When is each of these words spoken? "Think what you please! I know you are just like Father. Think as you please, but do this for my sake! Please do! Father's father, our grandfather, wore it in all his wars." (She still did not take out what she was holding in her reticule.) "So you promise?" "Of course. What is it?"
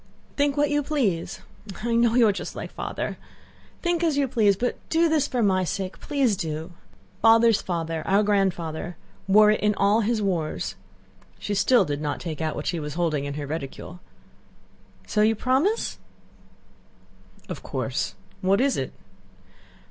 "Think 0.35 0.57
what 0.57 0.71
you 0.71 0.81
please! 0.81 1.41
I 1.83 1.93
know 1.93 2.15
you 2.15 2.27
are 2.27 2.31
just 2.31 2.55
like 2.55 2.71
Father. 2.71 3.19
Think 3.83 4.03
as 4.03 4.17
you 4.17 4.27
please, 4.27 4.55
but 4.55 4.77
do 4.89 5.07
this 5.07 5.27
for 5.27 5.43
my 5.43 5.63
sake! 5.63 5.99
Please 5.99 6.35
do! 6.35 6.71
Father's 7.21 7.61
father, 7.61 8.01
our 8.07 8.23
grandfather, 8.23 8.97
wore 9.27 9.51
it 9.51 9.59
in 9.59 9.75
all 9.75 10.01
his 10.01 10.19
wars." 10.19 10.73
(She 11.37 11.53
still 11.53 11.85
did 11.85 12.01
not 12.01 12.19
take 12.19 12.41
out 12.41 12.55
what 12.55 12.65
she 12.65 12.79
was 12.79 12.95
holding 12.95 13.25
in 13.25 13.35
her 13.35 13.45
reticule.) 13.45 13.99
"So 15.05 15.21
you 15.21 15.35
promise?" 15.35 15.99
"Of 17.47 17.61
course. 17.61 18.15
What 18.41 18.59
is 18.59 18.77
it?" 18.77 18.93